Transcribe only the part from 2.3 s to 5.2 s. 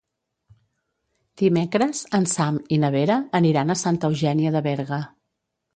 Sam i na Vera aniran a Santa Eugènia de Berga.